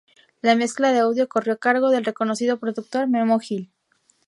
La 0.41 0.55
mezcla 0.55 0.91
de 0.91 0.97
audio 0.97 1.29
corrió 1.29 1.53
a 1.53 1.57
cargo 1.57 1.91
del 1.91 2.03
reconocido 2.03 2.57
productor 2.57 3.07
Memo 3.07 3.37
Gil. 3.37 3.71